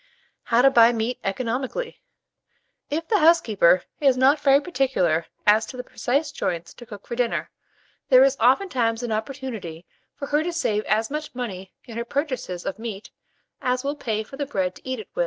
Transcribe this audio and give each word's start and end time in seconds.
HOW 0.45 0.63
TO 0.63 0.71
BUY 0.71 0.93
MEAT 0.93 1.19
ECONOMICALLY. 1.23 2.01
If 2.89 3.07
the 3.07 3.19
housekeeper 3.19 3.83
is 3.99 4.17
not 4.17 4.39
very 4.41 4.59
particular 4.59 5.27
as 5.45 5.67
to 5.67 5.77
the 5.77 5.83
precise 5.83 6.31
joints 6.31 6.73
to 6.73 6.87
cook 6.87 7.05
for 7.05 7.15
dinner, 7.15 7.51
there 8.09 8.23
is 8.23 8.35
oftentimes 8.39 9.03
an 9.03 9.11
opportunity 9.11 9.85
for 10.15 10.25
her 10.29 10.41
to 10.41 10.51
save 10.53 10.85
as 10.85 11.11
much 11.11 11.35
money 11.35 11.75
in 11.85 11.97
her 11.99 12.03
purchases 12.05 12.65
of 12.65 12.79
meat 12.79 13.11
as 13.61 13.83
will 13.83 13.95
pay 13.95 14.23
for 14.23 14.37
the 14.37 14.47
bread 14.47 14.73
to 14.73 14.89
eat 14.89 14.97
with 14.97 15.07
it. 15.17 15.19